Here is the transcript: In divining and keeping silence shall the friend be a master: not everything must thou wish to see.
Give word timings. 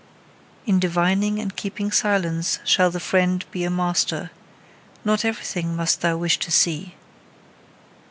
In 0.65 0.79
divining 0.79 1.37
and 1.39 1.55
keeping 1.55 1.91
silence 1.91 2.57
shall 2.65 2.89
the 2.89 2.99
friend 2.99 3.45
be 3.51 3.63
a 3.63 3.69
master: 3.69 4.31
not 5.05 5.23
everything 5.23 5.75
must 5.75 6.01
thou 6.01 6.17
wish 6.17 6.39
to 6.39 6.49
see. 6.49 6.95